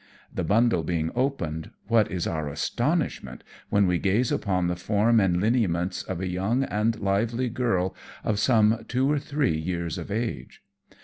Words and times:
The 0.33 0.43
bundle 0.43 0.81
being 0.81 1.11
opened, 1.13 1.69
what 1.85 2.09
is 2.09 2.25
our 2.25 2.49
astonishment 2.49 3.43
when 3.69 3.85
we 3.85 3.99
gaze 3.99 4.31
upon 4.31 4.65
the 4.65 4.75
form 4.75 5.19
and 5.19 5.39
lineaments 5.39 6.01
of 6.01 6.19
a 6.19 6.27
young 6.27 6.63
and 6.63 6.99
lovely 6.99 7.49
girl 7.49 7.93
of 8.23 8.39
some 8.39 8.83
two 8.87 9.11
or 9.11 9.19
three 9.19 9.55
years 9.55 9.99
of 9.99 10.09
age. 10.09 10.63